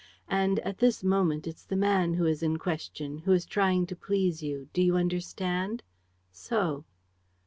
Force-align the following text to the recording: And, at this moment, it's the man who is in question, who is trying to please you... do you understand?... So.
And, 0.27 0.57
at 0.61 0.79
this 0.79 1.03
moment, 1.03 1.45
it's 1.45 1.63
the 1.63 1.75
man 1.75 2.15
who 2.15 2.25
is 2.25 2.41
in 2.41 2.57
question, 2.57 3.19
who 3.19 3.33
is 3.33 3.45
trying 3.45 3.85
to 3.85 3.95
please 3.95 4.41
you... 4.41 4.67
do 4.73 4.81
you 4.81 4.97
understand?... 4.97 5.83
So. 6.31 6.85